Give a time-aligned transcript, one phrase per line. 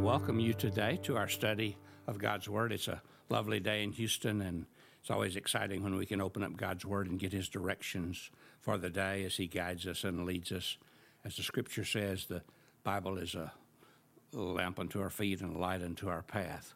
[0.00, 1.76] welcome you today to our study
[2.06, 2.72] of God's Word.
[2.72, 4.64] It's a lovely day in Houston, and
[4.98, 8.78] it's always exciting when we can open up God's Word and get His directions for
[8.78, 10.78] the day as He guides us and leads us.
[11.22, 12.42] As the Scripture says, the
[12.82, 13.52] Bible is a
[14.32, 16.72] lamp unto our feet and a light unto our path.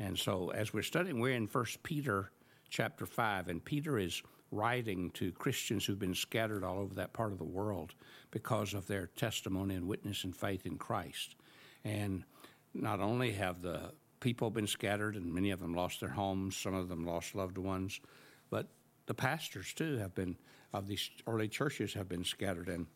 [0.00, 2.32] And so, as we're studying, we're in First Peter
[2.70, 4.20] chapter five, and Peter is
[4.50, 7.94] writing to Christians who've been scattered all over that part of the world
[8.32, 11.36] because of their testimony and witness and faith in Christ.
[11.84, 12.24] And
[12.74, 16.74] not only have the people been scattered and many of them lost their homes, some
[16.74, 18.00] of them lost loved ones,
[18.50, 18.68] but
[19.06, 20.36] the pastors too have been
[20.72, 22.68] of these early churches have been scattered.
[22.68, 22.86] And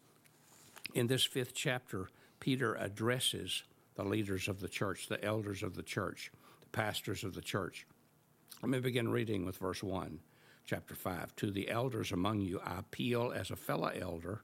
[0.95, 2.09] in this fifth chapter,
[2.41, 3.63] Peter addresses
[3.95, 7.87] the leaders of the church, the elders of the church, the pastors of the church.
[8.63, 10.19] Let me begin reading with verse 1,
[10.67, 11.37] chapter 5.
[11.37, 14.43] To the elders among you, I appeal as a fellow elder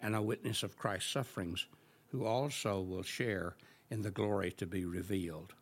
[0.00, 1.66] and a witness of Christ's sufferings,
[2.08, 3.54] who also will share
[3.92, 5.52] in the glory to be revealed.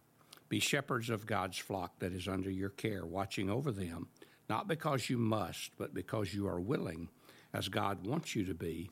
[0.49, 4.07] Be shepherds of God's flock that is under your care, watching over them,
[4.49, 7.09] not because you must, but because you are willing,
[7.53, 8.89] as God wants you to be,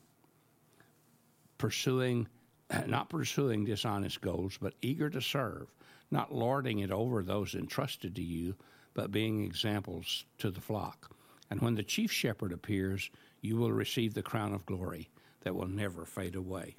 [1.57, 2.27] pursuing,
[2.85, 5.67] not pursuing dishonest goals, but eager to serve,
[6.11, 8.55] not lording it over those entrusted to you,
[8.93, 11.15] but being examples to the flock.
[11.49, 15.09] And when the chief shepherd appears, you will receive the crown of glory
[15.41, 16.75] that will never fade away.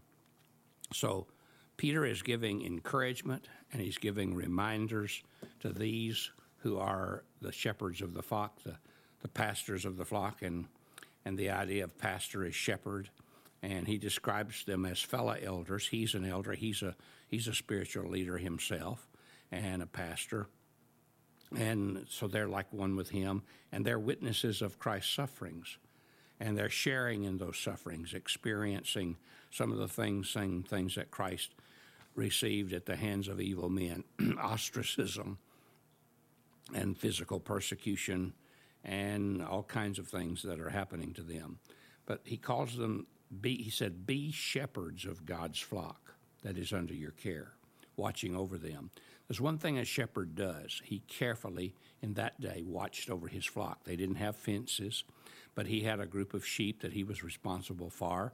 [0.92, 1.26] So,
[1.80, 5.22] Peter is giving encouragement and he's giving reminders
[5.60, 8.76] to these who are the shepherds of the flock, the,
[9.22, 10.66] the pastors of the flock, and,
[11.24, 13.08] and the idea of pastor is shepherd.
[13.62, 15.88] And he describes them as fellow elders.
[15.88, 16.94] He's an elder, he's a,
[17.28, 19.08] he's a spiritual leader himself
[19.50, 20.48] and a pastor.
[21.56, 23.40] And so they're like one with him,
[23.72, 25.78] and they're witnesses of Christ's sufferings.
[26.38, 29.16] And they're sharing in those sufferings, experiencing
[29.50, 31.54] some of the things, same things that Christ
[32.14, 34.04] received at the hands of evil men
[34.40, 35.38] ostracism
[36.74, 38.32] and physical persecution
[38.84, 41.58] and all kinds of things that are happening to them.
[42.06, 43.06] But he calls them,
[43.40, 47.52] be, he said, be shepherds of God's flock that is under your care,
[47.96, 48.90] watching over them.
[49.28, 50.80] There's one thing a shepherd does.
[50.84, 53.84] He carefully, in that day, watched over his flock.
[53.84, 55.04] They didn't have fences,
[55.54, 58.32] but he had a group of sheep that he was responsible for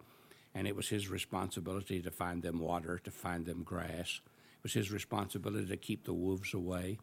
[0.57, 4.23] and it was his responsibility to find them water, to find them grass.
[4.25, 6.99] It was his responsibility to keep the wolves away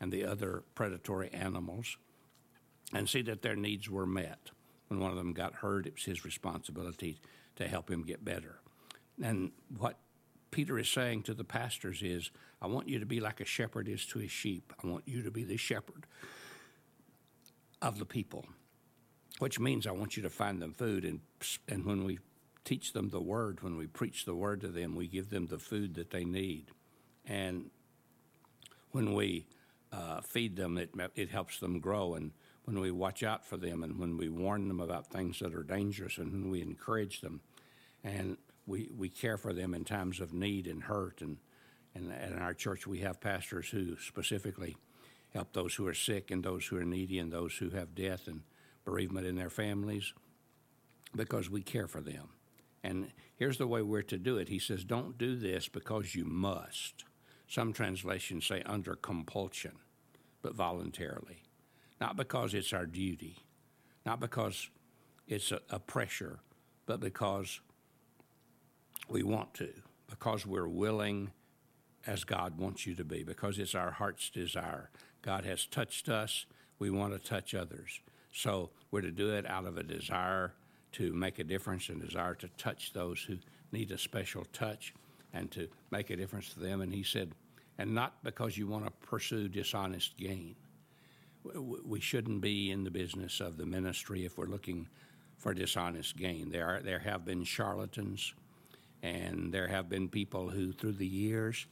[0.00, 1.98] and the other predatory animals
[2.92, 4.50] and see that their needs were met.
[4.88, 7.20] When one of them got hurt, it was his responsibility
[7.54, 8.58] to help him get better.
[9.22, 9.98] And what
[10.50, 13.86] Peter is saying to the pastors is, I want you to be like a shepherd
[13.86, 14.72] is to his sheep.
[14.82, 16.06] I want you to be the shepherd
[17.80, 18.46] of the people,
[19.38, 21.04] which means I want you to find them food.
[21.04, 21.20] And,
[21.68, 22.18] and when we
[22.66, 23.62] teach them the word.
[23.62, 26.66] When we preach the word to them, we give them the food that they need.
[27.24, 27.70] And
[28.90, 29.46] when we
[29.92, 32.14] uh, feed them, it, it helps them grow.
[32.14, 32.32] And
[32.64, 35.62] when we watch out for them and when we warn them about things that are
[35.62, 37.40] dangerous and when we encourage them
[38.02, 41.22] and we, we care for them in times of need and hurt.
[41.22, 41.38] And,
[41.94, 44.76] and, and in our church, we have pastors who specifically
[45.32, 48.26] help those who are sick and those who are needy and those who have death
[48.26, 48.42] and
[48.84, 50.12] bereavement in their families
[51.14, 52.28] because we care for them.
[52.86, 54.48] And here's the way we're to do it.
[54.48, 57.04] He says, Don't do this because you must.
[57.48, 59.72] Some translations say under compulsion,
[60.40, 61.42] but voluntarily.
[62.00, 63.38] Not because it's our duty,
[64.04, 64.70] not because
[65.26, 66.38] it's a, a pressure,
[66.86, 67.60] but because
[69.08, 69.70] we want to,
[70.08, 71.32] because we're willing
[72.06, 74.90] as God wants you to be, because it's our heart's desire.
[75.22, 76.46] God has touched us,
[76.78, 78.00] we want to touch others.
[78.32, 80.52] So we're to do it out of a desire
[80.96, 83.36] to make a difference and desire to touch those who
[83.70, 84.94] need a special touch
[85.34, 86.80] and to make a difference to them.
[86.80, 87.32] And he said,
[87.78, 90.56] and not because you want to pursue dishonest gain.
[91.84, 94.88] We shouldn't be in the business of the ministry if we're looking
[95.36, 96.50] for dishonest gain.
[96.50, 98.32] There, are, there have been charlatans,
[99.02, 101.66] and there have been people who, through the years,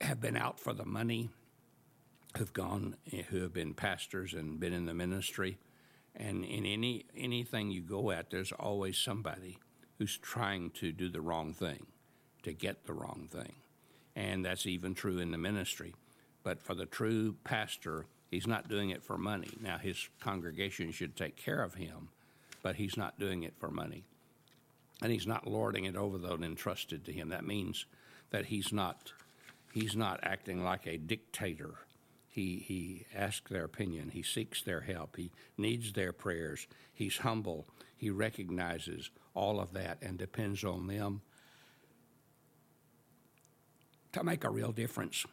[0.00, 1.28] have been out for the money,
[2.38, 5.58] who've gone, eh, who have been pastors and been in the ministry
[6.20, 9.58] and in any anything you go at, there's always somebody
[9.98, 11.86] who's trying to do the wrong thing,
[12.42, 13.54] to get the wrong thing.
[14.14, 15.94] And that's even true in the ministry.
[16.42, 19.50] But for the true pastor, he's not doing it for money.
[19.60, 22.08] Now, his congregation should take care of him,
[22.62, 24.04] but he's not doing it for money.
[25.02, 27.30] And he's not lording it over those entrusted to him.
[27.30, 27.86] That means
[28.30, 29.12] that he's not,
[29.72, 31.74] he's not acting like a dictator
[32.30, 34.08] he, he asks their opinion.
[34.08, 35.16] He seeks their help.
[35.16, 36.68] He needs their prayers.
[36.94, 37.66] He's humble.
[37.96, 41.22] He recognizes all of that and depends on them
[44.12, 45.26] to make a real difference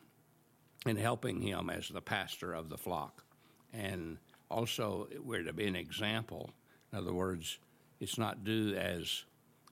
[0.87, 3.23] in helping him as the pastor of the flock.
[3.71, 4.17] And
[4.49, 6.49] also, we're to be an example.
[6.91, 7.59] In other words,
[7.99, 9.23] it's not do as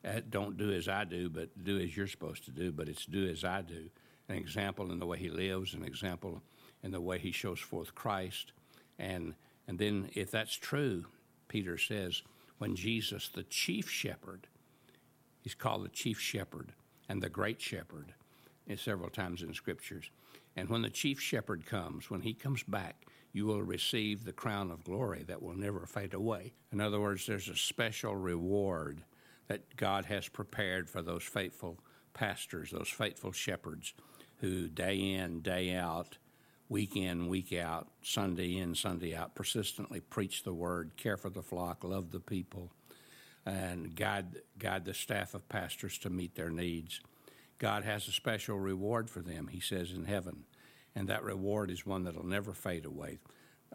[0.05, 3.07] uh, don't do as I do, but do as you're supposed to do, but it's
[3.07, 3.89] do as I do.
[4.29, 6.43] An example in the way he lives, an example
[6.85, 8.53] in the way he shows forth Christ.
[8.99, 9.33] And,
[9.67, 11.05] and then, if that's true,
[11.47, 12.21] Peter says,
[12.59, 14.47] when Jesus, the chief shepherd,
[15.41, 16.73] he's called the chief shepherd
[17.09, 18.13] and the great shepherd
[18.69, 20.11] eh, several times in scriptures.
[20.55, 24.69] And when the chief shepherd comes, when he comes back, you will receive the crown
[24.69, 26.53] of glory that will never fade away.
[26.71, 29.03] In other words, there's a special reward
[29.47, 31.79] that God has prepared for those faithful
[32.13, 33.93] pastors, those faithful shepherds
[34.37, 36.17] who day in, day out,
[36.69, 41.43] week in, week out, Sunday in, Sunday out, persistently preach the word, care for the
[41.43, 42.71] flock, love the people,
[43.45, 47.01] and guide, guide the staff of pastors to meet their needs.
[47.59, 50.43] God has a special reward for them, he says in heaven,
[50.95, 53.19] and that reward is one that'll never fade away.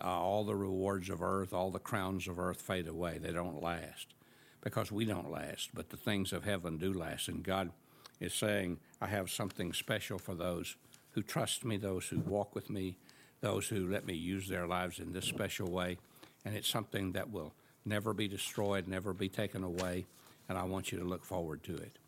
[0.03, 3.63] Uh, all the rewards of earth, all the crowns of earth fade away, they don't
[3.63, 4.15] last
[4.63, 7.29] because we don't last, but the things of heaven do last.
[7.29, 7.71] And God
[8.19, 10.77] is saying, I have something special for those
[11.13, 12.97] who trust me, those who walk with me,
[13.41, 15.99] those who let me use their lives in this special way.
[16.45, 17.55] And it's something that will
[17.85, 20.07] never be destroyed, never be taken away.
[20.49, 21.99] And I want you to look forward to it.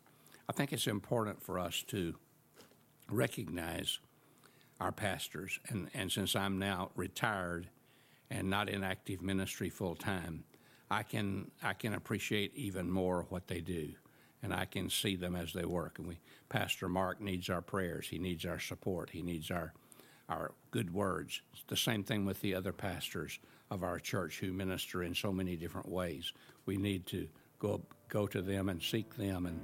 [0.49, 2.15] I think it's important for us to
[3.09, 3.99] recognize
[4.79, 5.59] our pastors.
[5.69, 7.67] And, and since I'm now retired
[8.29, 10.43] and not in active ministry full time,
[10.91, 13.93] I can I can appreciate even more what they do,
[14.43, 15.97] and I can see them as they work.
[15.97, 16.19] And we,
[16.49, 18.07] Pastor Mark needs our prayers.
[18.07, 19.09] He needs our support.
[19.09, 19.73] He needs our
[20.29, 21.41] our good words.
[21.51, 25.33] It's the same thing with the other pastors of our church who minister in so
[25.33, 26.31] many different ways.
[26.65, 27.27] We need to
[27.59, 29.59] go go to them and seek them and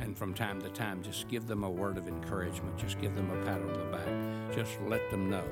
[0.00, 3.30] and from time to time just give them a word of encouragement just give them
[3.30, 5.44] a pat on the back just let them know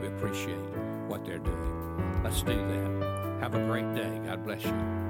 [0.00, 0.56] we appreciate
[1.06, 3.10] what they're doing let's do that
[3.40, 4.20] have a great day.
[4.26, 5.09] God bless you.